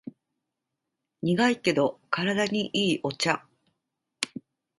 [1.21, 3.45] 苦いけど体にいいお茶